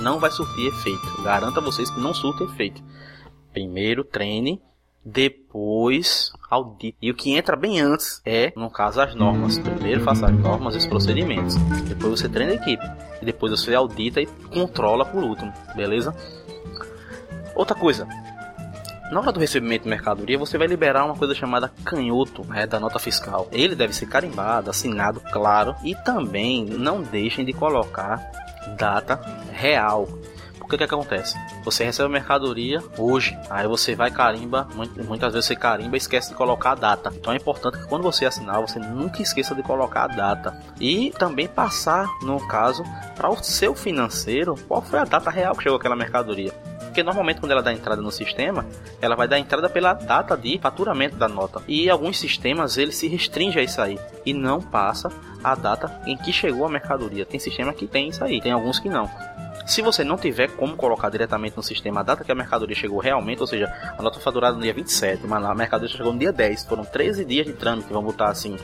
[0.00, 1.22] Não vai surtir efeito.
[1.22, 2.82] Garanto a vocês que não surte efeito.
[3.52, 4.60] Primeiro treine,
[5.04, 6.96] depois audite.
[7.00, 9.58] E o que entra bem antes é, no caso, as normas.
[9.58, 11.54] Primeiro faça as normas e os procedimentos.
[11.86, 12.84] Depois você treina a equipe.
[13.22, 15.52] E depois você audita e controla por último.
[15.76, 16.14] Beleza?
[17.54, 18.08] Outra coisa,
[19.14, 22.80] na hora do recebimento de mercadoria, você vai liberar uma coisa chamada canhoto né, da
[22.80, 23.48] nota fiscal.
[23.52, 28.20] Ele deve ser carimbado, assinado, claro, e também não deixem de colocar
[28.76, 29.20] data
[29.52, 30.08] real.
[30.58, 31.36] Porque o que, que acontece?
[31.64, 34.66] Você recebe a mercadoria hoje, aí você vai carimba,
[35.06, 37.12] muitas vezes você carimba e esquece de colocar a data.
[37.14, 40.60] Então é importante que quando você assinar, você nunca esqueça de colocar a data.
[40.80, 42.82] E também passar, no caso,
[43.14, 46.52] para o seu financeiro, qual foi a data real que chegou aquela mercadoria.
[46.94, 48.64] Porque normalmente quando ela dá entrada no sistema,
[49.02, 51.60] ela vai dar entrada pela data de faturamento da nota.
[51.66, 55.10] E alguns sistemas ele se restringe a isso aí e não passa
[55.42, 57.26] a data em que chegou a mercadoria.
[57.26, 59.10] Tem sistema que tem isso aí, tem alguns que não.
[59.66, 63.00] Se você não tiver como colocar diretamente no sistema a data que a mercadoria chegou
[63.00, 63.66] realmente, ou seja,
[63.98, 67.24] a nota faturada no dia 27, mas a mercadoria chegou no dia 10, foram 13
[67.24, 68.56] dias de trâmite, vamos botar assim.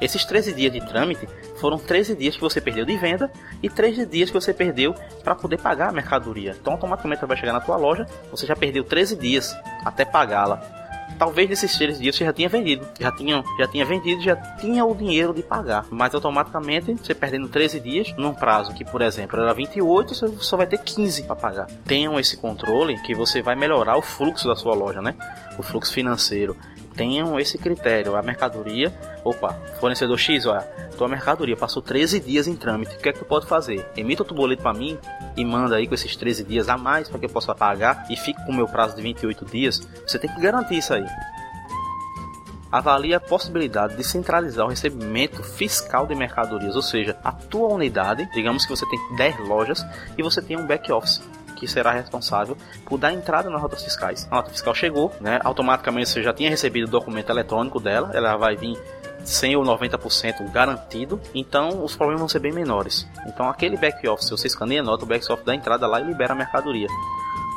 [0.00, 3.30] Esses 13 dias de trâmite foram 13 dias que você perdeu de venda
[3.62, 6.56] e 13 dias que você perdeu para poder pagar a mercadoria.
[6.60, 10.84] Então automaticamente ela vai chegar na tua loja, você já perdeu 13 dias até pagá-la.
[11.18, 14.84] Talvez nesses 13 dias você já tinha vendido, já tinha, já tinha vendido, já tinha
[14.84, 15.86] o dinheiro de pagar.
[15.90, 20.56] Mas automaticamente você perdendo 13 dias num prazo que, por exemplo, era 28, você só
[20.56, 21.66] vai ter 15 para pagar.
[21.86, 25.14] Tenham esse controle que você vai melhorar o fluxo da sua loja, né?
[25.56, 26.56] O fluxo financeiro
[26.96, 28.16] tenham esse critério.
[28.16, 30.62] A mercadoria, opa, fornecedor X, olha,
[30.96, 32.96] tua mercadoria passou 13 dias em trâmite.
[32.96, 33.86] O que é que tu pode fazer?
[33.96, 34.98] Emita o boleto para mim
[35.36, 38.16] e manda aí com esses 13 dias a mais para que eu possa pagar e
[38.16, 39.86] fique com o meu prazo de 28 dias.
[40.06, 41.06] Você tem que garantir isso aí.
[42.70, 48.28] Avalie a possibilidade de centralizar o recebimento fiscal de mercadorias, ou seja, a tua unidade,
[48.34, 49.86] digamos que você tem 10 lojas
[50.18, 51.22] e você tem um back office
[51.54, 54.26] que será responsável por dar entrada nas notas fiscais.
[54.30, 55.40] A nota fiscal chegou, né?
[55.44, 58.76] Automaticamente você já tinha recebido o documento eletrônico dela, ela vai vir
[59.24, 63.06] 100 ou 90% garantido, então os problemas vão ser bem menores.
[63.26, 66.04] Então aquele back office, você escaneia a nota, o back office dá entrada lá e
[66.04, 66.88] libera a mercadoria.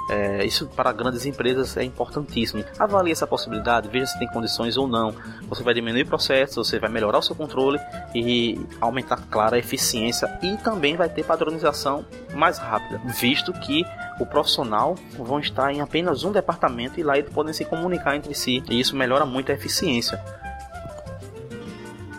[0.10, 2.64] É, isso para grandes empresas é importantíssimo.
[2.80, 5.14] Avalie essa possibilidade, veja se tem condições ou não.
[5.50, 7.80] Você vai diminuir processos, você vai melhorar o seu controle
[8.16, 13.86] e aumentar, claro, a eficiência e também vai ter padronização mais rápida, visto que
[14.20, 18.34] o profissional vão estar em apenas um departamento e lá eles podem se comunicar entre
[18.34, 20.22] si e isso melhora muito a eficiência.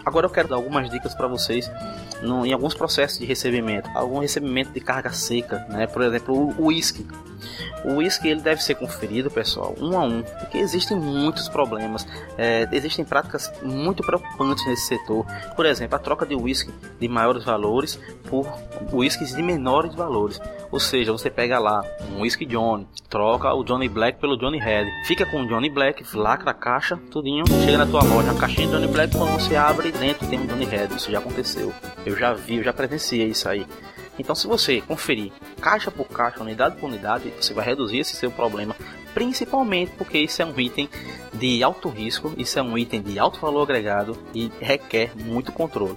[0.04, 1.70] Agora eu quero dar algumas dicas para vocês
[2.22, 5.86] no, em alguns processos de recebimento, algum recebimento de carga seca, né?
[5.86, 7.06] Por exemplo, o uísque
[7.84, 12.68] O whisky ele deve ser conferido, pessoal, um a um, porque existem muitos problemas, é,
[12.72, 15.26] existem práticas muito preocupantes nesse setor.
[15.54, 17.98] Por exemplo, a troca de whisky de maiores valores
[18.28, 18.46] por
[18.92, 20.40] whiskies de menores valores.
[20.70, 24.86] Ou seja, você pega lá um whisky Johnny, troca o Johnny Black pelo Johnny Red,
[25.06, 28.66] fica com o Johnny Black, lacra a caixa, tudinho, chega na tua loja, uma caixinha
[28.66, 30.88] de Johnny Black, quando você abre dentro tem um Johnny Red.
[30.96, 31.72] Isso já aconteceu.
[32.04, 33.66] Eu já vi, eu já presenciei isso aí.
[34.18, 38.30] Então, se você conferir caixa por caixa, unidade por unidade, você vai reduzir esse seu
[38.30, 38.74] problema,
[39.14, 40.88] principalmente porque isso é um item
[41.32, 45.96] de alto risco, isso é um item de alto valor agregado e requer muito controle.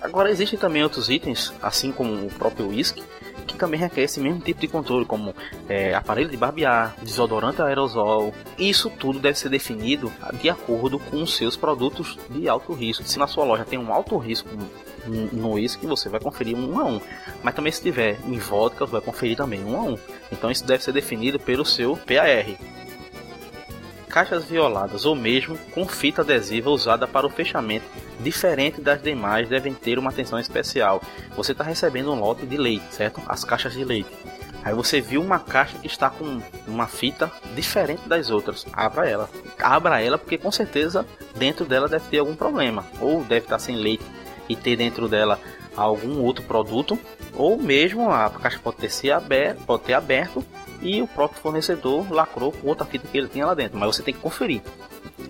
[0.00, 3.02] Agora, existem também outros itens, assim como o próprio whisky,
[3.46, 5.34] que também requer esse mesmo tipo de controle, como
[5.68, 8.34] é, aparelho de barbear, desodorante aerosol.
[8.58, 13.04] Isso tudo deve ser definido de acordo com os seus produtos de alto risco.
[13.04, 14.48] Se na sua loja tem um alto risco
[15.06, 17.00] no uísque você vai conferir um a um.
[17.42, 19.98] Mas também se tiver em vodka, vai conferir também um a um.
[20.30, 22.56] Então isso deve ser definido pelo seu PAR.
[24.08, 27.86] Caixas violadas ou mesmo com fita adesiva usada para o fechamento,
[28.20, 31.00] diferente das demais, devem ter uma atenção especial.
[31.34, 33.22] Você está recebendo um lote de leite, certo?
[33.26, 34.10] As caixas de leite.
[34.64, 38.64] Aí você viu uma caixa que está com uma fita diferente das outras.
[38.72, 39.28] Abra ela.
[39.58, 42.84] Abra ela porque com certeza dentro dela deve ter algum problema.
[43.00, 44.04] Ou deve estar sem leite
[44.48, 45.38] e ter dentro dela
[45.76, 46.98] algum outro produto,
[47.34, 50.44] ou mesmo a caixa pode ter, se aberto, pode ter aberto
[50.82, 54.02] e o próprio fornecedor lacrou com outra fita que ele tinha lá dentro, mas você
[54.02, 54.60] tem que conferir.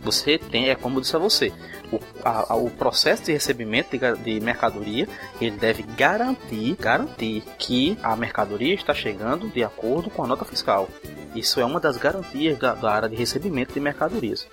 [0.02, 1.52] Você tem, é como eu disse a você,
[1.92, 5.06] o, a, o processo de recebimento de, de, mercadoria
[5.40, 10.88] ele deve garantir, garantir que a mercadoria está chegando de acordo com a nota fiscal.
[11.34, 14.48] Isso é uma das garantias da, da área de recebimento de mercadorias.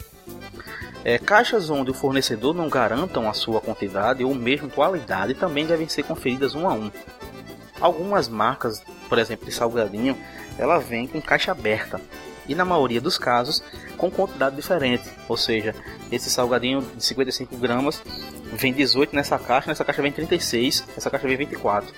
[1.03, 5.87] É, caixas onde o fornecedor não garantam a sua quantidade ou mesmo qualidade também devem
[5.87, 6.91] ser conferidas um a um.
[7.79, 10.17] Algumas marcas, por exemplo, de salgadinho,
[10.57, 12.01] ela vem com caixa aberta
[12.47, 13.63] e na maioria dos casos
[13.95, 15.75] com quantidade diferente, ou seja,
[16.11, 18.01] esse salgadinho de 55 gramas
[18.53, 21.93] vem 18 nessa caixa, nessa caixa vem 36, essa caixa vem 24.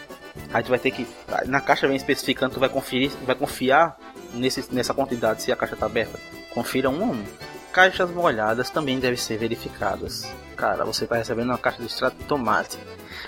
[0.54, 1.08] Aí tu vai ter que
[1.46, 3.98] na caixa vem especificando, tu vai conferir, vai confiar
[4.34, 6.20] nesse, nessa quantidade se a caixa está aberta.
[6.54, 7.24] Confira um a um.
[7.72, 10.30] Caixas molhadas também devem ser verificadas.
[10.58, 12.78] Cara, você está recebendo uma caixa de extrato de tomate.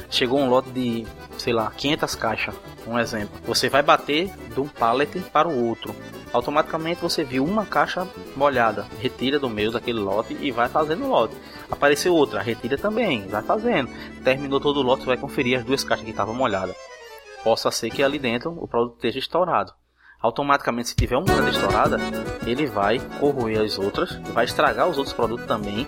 [0.09, 3.39] Chegou um lote de, sei lá, 500 caixas, um exemplo.
[3.45, 5.95] Você vai bater de um pallet para o outro.
[6.33, 11.09] Automaticamente você viu uma caixa molhada, retira do meio daquele lote e vai fazendo o
[11.09, 11.37] lote.
[11.71, 13.89] Apareceu outra, retira também, vai fazendo.
[14.25, 16.75] Terminou todo o lote, vai conferir as duas caixas que estavam molhadas.
[17.45, 19.73] Possa ser que ali dentro o produto esteja estourado
[20.23, 21.97] automaticamente se tiver uma estourada,
[22.47, 25.85] ele vai corroer as outras, vai estragar os outros produtos também,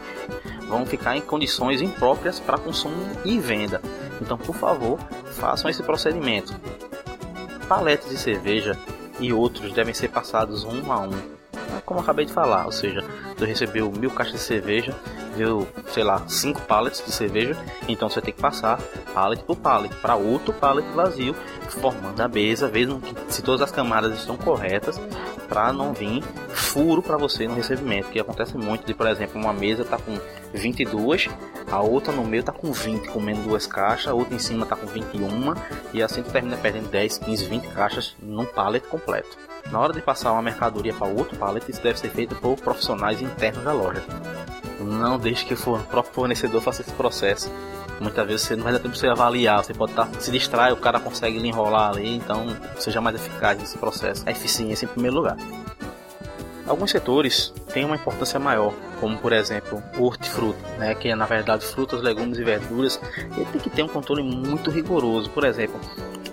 [0.67, 3.81] vão ficar em condições impróprias para consumo e venda.
[4.21, 4.99] Então, por favor,
[5.31, 6.53] façam esse procedimento.
[7.67, 8.77] Paletes de cerveja
[9.19, 11.35] e outros devem ser passados um a um
[11.85, 13.03] como acabei de falar, ou seja,
[13.37, 14.95] tu recebeu mil caixas de cerveja,
[15.35, 18.79] viu, sei lá, cinco pallets de cerveja, então você tem que passar
[19.13, 21.35] pallet por pallet para outro pallet vazio,
[21.69, 24.99] formando a mesa, vendo se todas as camadas estão corretas,
[25.47, 29.53] para não vir furo para você no recebimento, que acontece muito de, por exemplo, uma
[29.53, 30.17] mesa tá com
[30.53, 31.29] 22,
[31.71, 34.75] a outra no meio tá com 20, comendo duas caixas, a outra em cima tá
[34.75, 35.53] com 21,
[35.93, 39.37] e assim tu termina perdendo 10, 15, 20 caixas num pallet completo.
[39.71, 43.21] Na hora de passar uma mercadoria para outro pallet, isso deve ser feito por profissionais
[43.21, 44.03] internos da loja.
[44.79, 47.51] Não deixe que o próprio fornecedor faça esse processo.
[47.99, 50.29] Muitas vezes você não vai dar tempo de você avaliar, você pode estar tá, se
[50.29, 52.45] distrai, o cara consegue lhe enrolar ali, então
[52.77, 54.23] seja mais eficaz nesse processo.
[54.25, 55.37] A eficiência em primeiro lugar.
[56.67, 61.25] Alguns setores têm uma importância maior, como por exemplo o hortifruti, né, que é na
[61.25, 62.99] verdade frutas, legumes e verduras,
[63.37, 65.29] ele tem que ter um controle muito rigoroso.
[65.29, 65.79] Por exemplo,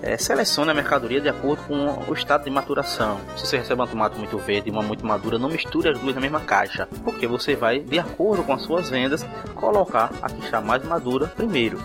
[0.02, 3.20] é, selecione a mercadoria de acordo com o estado de maturação.
[3.36, 6.14] Se você recebe uma tomate muito verde e uma muito madura, não misture as duas
[6.14, 10.44] na mesma caixa, porque você vai, de acordo com as suas vendas, colocar a que
[10.44, 11.78] está mais madura primeiro.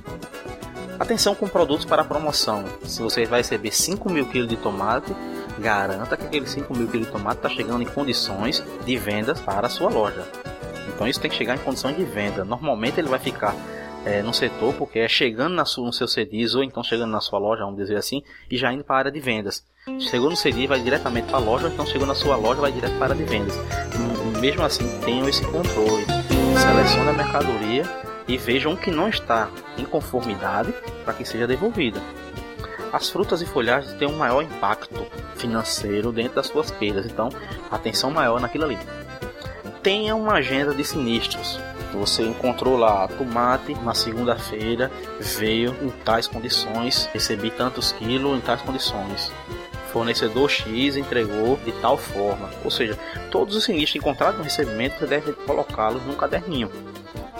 [0.99, 2.65] Atenção com produtos para promoção.
[2.83, 5.13] Se você vai receber 5 mil kg de tomate,
[5.60, 9.67] garanta que aqueles 5 mil kg de tomate está chegando em condições de vendas para
[9.67, 10.26] a sua loja.
[10.88, 12.43] Então isso tem que chegar em condições de venda.
[12.43, 13.56] Normalmente ele vai ficar
[14.06, 17.20] é, no setor, porque é chegando na sua, no seu CDIs ou então chegando na
[17.20, 19.63] sua loja, vamos dizer assim, e já indo para a área de vendas.
[20.00, 22.93] Chegou no CD, vai diretamente para a loja, então chegou na sua loja, vai direto
[22.98, 23.56] para a área de vendas.
[24.39, 26.06] Mesmo assim, tenham esse controle.
[26.58, 27.84] Selecione a mercadoria
[28.28, 32.02] e vejam o que não está em conformidade para que seja devolvida.
[32.91, 37.30] As frutas e folhagens têm um maior impacto financeiro dentro das suas perdas, então
[37.69, 38.78] atenção maior naquilo ali.
[39.84, 41.60] Tenha uma agenda de sinistros.
[41.93, 48.62] Você encontrou lá tomate na segunda-feira, veio em tais condições, recebi tantos quilos em tais
[48.62, 49.32] condições.
[49.91, 52.50] fornecedor X entregou de tal forma.
[52.63, 52.97] Ou seja,
[53.32, 56.69] todos os sinistros encontrados no recebimento você deve colocá-los num caderninho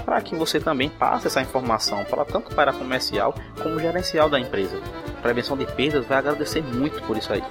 [0.08, 4.80] para que você também passe essa informação para tanto para comercial como gerencial da empresa.
[5.18, 7.44] A prevenção de perdas vai agradecer muito por isso aí.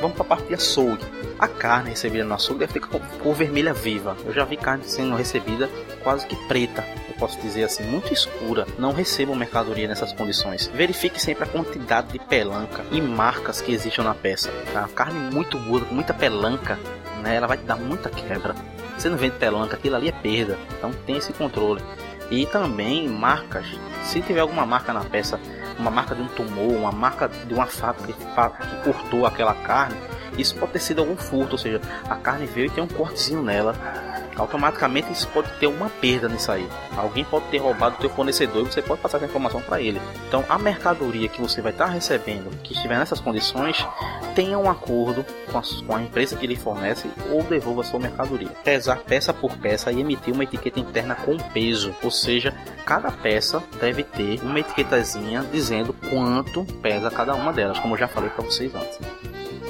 [0.00, 1.04] Vamos para a parte de açougue.
[1.38, 4.16] A carne recebida no açougue deve ficar com cor vermelha viva.
[4.24, 5.68] Eu já vi carne sendo recebida
[6.02, 8.66] quase que preta, eu posso dizer assim, muito escura.
[8.78, 10.68] Não recebam mercadoria nessas condições.
[10.68, 14.50] Verifique sempre a quantidade de pelanca e marcas que existem na peça.
[14.72, 14.88] Tá?
[14.94, 16.78] Carne muito boa, com muita pelanca,
[17.22, 17.34] né?
[17.34, 18.54] ela vai te dar muita quebra.
[18.96, 20.58] Você não vende pelanca, aquilo ali é perda.
[20.78, 21.82] Então tem esse controle.
[22.30, 23.66] E também marcas.
[24.04, 25.38] Se tiver alguma marca na peça,
[25.80, 29.96] uma marca de um tumor, uma marca de uma fábrica que cortou aquela carne,
[30.38, 33.42] isso pode ter sido algum furto, ou seja, a carne veio e tem um cortezinho
[33.42, 33.74] nela
[34.36, 36.66] automaticamente isso pode ter uma perda nisso aí.
[36.96, 40.00] Alguém pode ter roubado o teu fornecedor e você pode passar essa informação para ele.
[40.28, 43.86] Então a mercadoria que você vai estar tá recebendo, que estiver nessas condições,
[44.34, 48.00] tenha um acordo com a, com a, empresa que lhe fornece ou devolva a sua
[48.00, 48.48] mercadoria.
[48.64, 53.62] Pesar peça por peça e emitir uma etiqueta interna com peso, ou seja, cada peça
[53.80, 58.44] deve ter uma etiquetazinha dizendo quanto pesa cada uma delas, como eu já falei para
[58.44, 58.98] vocês antes.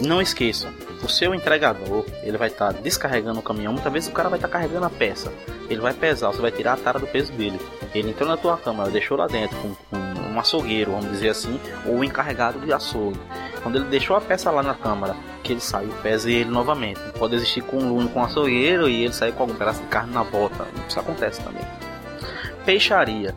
[0.00, 0.70] Não esqueçam,
[1.10, 4.48] seu entregador, ele vai estar tá descarregando o caminhão, muitas vezes o cara vai estar
[4.48, 5.32] tá carregando a peça.
[5.68, 7.60] Ele vai pesar, você vai tirar a tara do peso dele.
[7.94, 11.60] Ele entrou na tua câmara, deixou lá dentro com, com um açougueiro, vamos dizer assim,
[11.86, 13.20] ou encarregado de açougue.
[13.62, 17.00] Quando ele deixou a peça lá na câmara, que ele saiu, pesa ele novamente.
[17.18, 20.12] Pode existir com um com o açougueiro e ele sair com algum pedaço de carne
[20.12, 20.66] na bota.
[20.88, 21.62] Isso acontece também.
[22.64, 23.34] Peixaria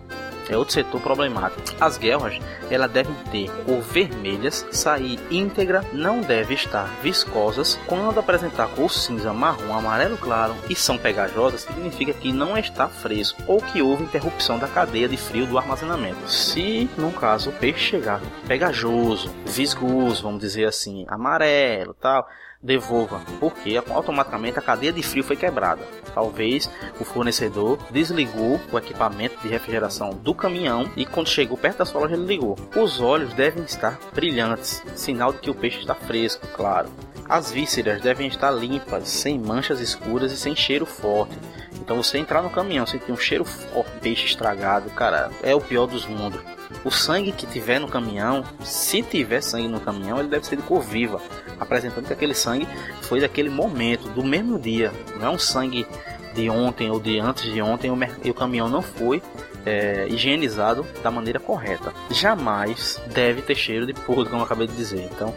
[0.49, 1.61] é outro setor problemático.
[1.79, 7.79] As guerras ela devem ter cor vermelhas, sair íntegra, não deve estar viscosas.
[7.85, 13.41] Quando apresentar cor cinza, marrom, amarelo claro e são pegajosas, significa que não está fresco
[13.47, 16.29] ou que houve interrupção da cadeia de frio do armazenamento.
[16.29, 22.27] Se, no caso, o peixe chegar pegajoso, viscoso, vamos dizer assim, amarelo, tal,
[22.63, 25.85] devolva, porque automaticamente a cadeia de frio foi quebrada.
[26.13, 31.85] Talvez o fornecedor desligou o equipamento de refrigeração do caminhão e quando chegou perto da
[31.85, 32.57] sua ele ligou.
[32.75, 36.89] Os olhos devem estar brilhantes, sinal de que o peixe está fresco, claro.
[37.27, 41.37] As vísceras devem estar limpas, sem manchas escuras e sem cheiro forte.
[41.75, 45.61] Então você entrar no caminhão sem ter um cheiro forte, peixe estragado, cara, é o
[45.61, 46.41] pior dos mundos.
[46.83, 50.63] O sangue que tiver no caminhão, se tiver sangue no caminhão, ele deve ser de
[50.63, 51.21] cor viva,
[51.59, 52.67] apresentando que aquele sangue
[53.01, 54.91] foi daquele momento, do mesmo dia.
[55.19, 55.85] Não é um sangue
[56.33, 57.91] de ontem ou de antes de ontem
[58.23, 59.21] e o caminhão não foi
[59.65, 61.93] é, higienizado da maneira correta.
[62.11, 65.09] Jamais deve ter cheiro de podre, como eu acabei de dizer.
[65.11, 65.33] Então,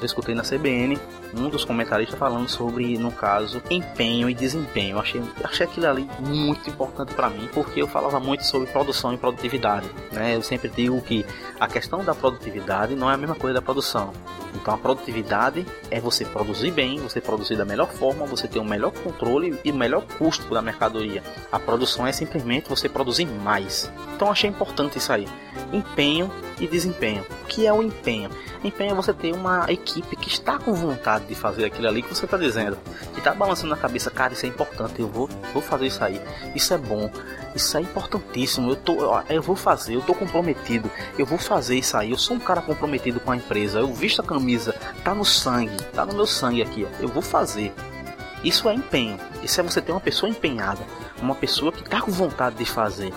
[0.00, 0.98] eu escutei na CBN
[1.34, 4.98] um dos comentaristas falando sobre, no caso, empenho e desempenho.
[4.98, 9.18] Achei, achei aquilo ali muito importante para mim, porque eu falava muito sobre produção e
[9.18, 9.88] produtividade.
[10.12, 10.36] Né?
[10.36, 11.24] Eu sempre digo que
[11.58, 14.12] a questão da produtividade não é a mesma coisa da produção.
[14.54, 18.64] Então a produtividade é você produzir bem, você produzir da melhor forma, você ter um
[18.64, 21.22] melhor controle e melhor custo da mercadoria.
[21.50, 23.90] A produção é simplesmente você produzir mais.
[24.14, 25.28] Então achei importante isso aí.
[25.72, 27.24] Empenho e desempenho.
[27.42, 28.30] O que é o empenho?
[28.62, 32.14] Empenho é você ter uma equipe que está com vontade de fazer aquilo ali que
[32.14, 32.78] você está dizendo,
[33.12, 36.20] que está balançando na cabeça, cara, isso é importante, eu vou, vou fazer isso aí,
[36.54, 37.10] isso é bom,
[37.54, 38.96] isso é importantíssimo, eu, tô,
[39.28, 42.62] eu vou fazer, eu tô comprometido, eu vou fazer isso aí, eu sou um cara
[42.62, 46.62] comprometido com a empresa, eu visto a camisa, tá no sangue, tá no meu sangue
[46.62, 47.72] aqui, ó, eu vou fazer.
[48.42, 50.80] Isso é empenho, isso é você ter uma pessoa empenhada,
[51.20, 53.12] uma pessoa que está com vontade de fazer.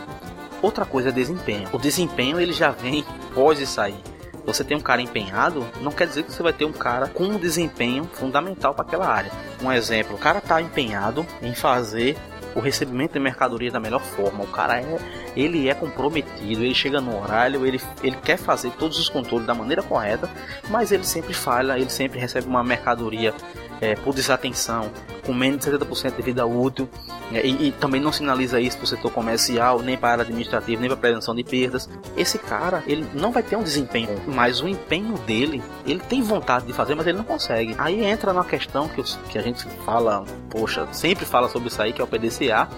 [0.61, 1.67] Outra coisa é desempenho.
[1.73, 3.95] O desempenho ele já vem pós isso aí.
[4.45, 7.23] Você tem um cara empenhado, não quer dizer que você vai ter um cara com
[7.23, 9.31] um desempenho fundamental para aquela área.
[9.61, 12.17] Um exemplo, o cara está empenhado em fazer
[12.55, 14.43] o recebimento de mercadoria da melhor forma.
[14.43, 14.99] O cara é,
[15.35, 19.53] ele é comprometido, ele chega no horário, ele, ele quer fazer todos os controles da
[19.53, 20.29] maneira correta,
[20.69, 23.33] mas ele sempre falha, ele sempre recebe uma mercadoria
[23.81, 24.89] é, por desatenção,
[25.25, 26.87] com menos de 70% de vida útil,
[27.33, 30.21] é, e, e, também não sinaliza isso para o setor comercial, nem para a área
[30.23, 31.89] administrativa, nem para a prevenção de perdas.
[32.15, 36.65] Esse cara, ele não vai ter um desempenho, mas o empenho dele, ele tem vontade
[36.65, 37.75] de fazer, mas ele não consegue.
[37.77, 41.91] Aí entra na questão que, que a gente fala, poxa, sempre fala sobre isso aí,
[41.91, 42.69] que é o PDCA,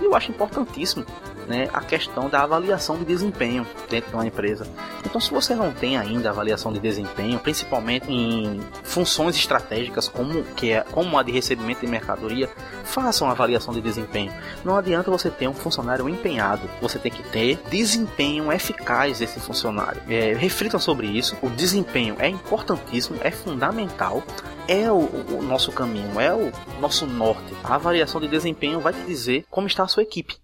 [0.00, 1.06] e eu acho importantíssimo
[1.52, 4.66] né, a questão da avaliação de desempenho dentro de uma empresa.
[5.04, 10.72] Então, se você não tem ainda avaliação de desempenho, principalmente em funções estratégicas como, que
[10.72, 12.48] é, como a de recebimento de mercadoria,
[12.84, 14.32] faça uma avaliação de desempenho.
[14.64, 20.00] Não adianta você ter um funcionário empenhado, você tem que ter desempenho eficaz desse funcionário.
[20.08, 21.36] É, reflitam sobre isso.
[21.42, 24.22] O desempenho é importantíssimo, é fundamental
[24.68, 27.52] é o, o, nosso caminho, é o nosso norte.
[27.64, 30.36] A avaliação de desempenho vai te dizer como está a sua equipe.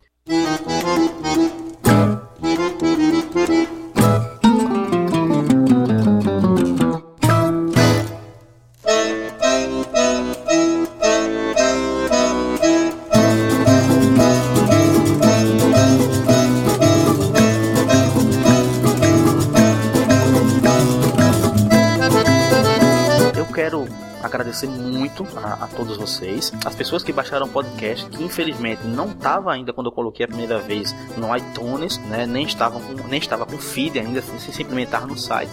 [27.19, 31.99] Baixaram podcast, que infelizmente não estava ainda quando eu coloquei a primeira vez no iTunes,
[32.07, 32.25] né?
[32.25, 35.51] Nem estavam nem estava com feed ainda, assim, simplesmente estava no site.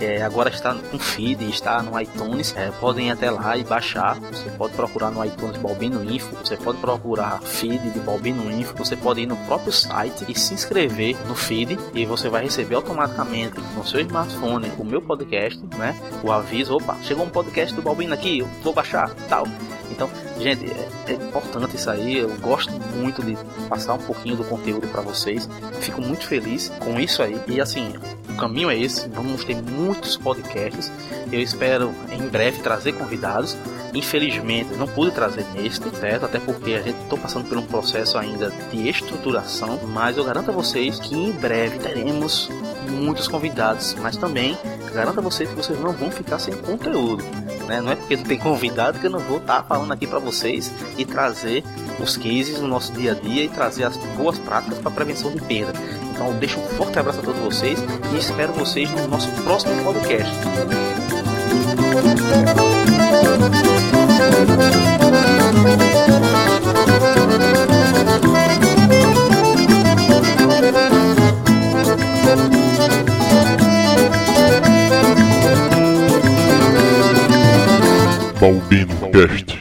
[0.00, 2.54] É, agora está com feed, está no iTunes.
[2.56, 4.14] É, podem ir até lá e baixar.
[4.20, 8.94] Você pode procurar no iTunes Balbino Info, você pode procurar feed de Balbino Info, você
[8.94, 13.58] pode ir no próprio site e se inscrever no feed e você vai receber automaticamente
[13.74, 15.96] no seu smartphone o meu podcast, né?
[16.22, 19.48] O aviso, opa, chegou um podcast do Balbino aqui, eu vou baixar, tal.
[19.90, 20.08] Então,
[20.38, 22.18] gente, é, é, importante isso aí.
[22.18, 23.36] Eu gosto muito de
[23.68, 25.48] passar um pouquinho do conteúdo para vocês.
[25.80, 27.40] Fico muito feliz com isso aí.
[27.46, 27.94] E assim,
[28.28, 29.08] o caminho é esse.
[29.08, 30.90] Vamos ter muitos podcasts.
[31.32, 33.56] Eu espero em breve trazer convidados.
[33.94, 36.26] Infelizmente, não pude trazer neste, certo?
[36.26, 39.80] Até porque a gente está passando por um processo ainda de estruturação.
[39.88, 42.50] Mas eu garanto a vocês que em breve teremos
[42.90, 44.56] muitos convidados, mas também
[44.94, 47.24] garanto a vocês que vocês não vão ficar sem conteúdo.
[47.68, 47.80] Né?
[47.82, 50.18] Não é porque não tem convidado que eu não vou estar tá falando aqui para
[50.18, 51.62] vocês e trazer
[52.00, 55.40] os cases no nosso dia a dia e trazer as boas práticas para prevenção de
[55.42, 55.72] perda.
[56.10, 57.78] Então, deixo um forte abraço a todos vocês
[58.12, 60.32] e espero vocês no nosso próximo podcast.
[79.18, 79.57] Balbino Cast.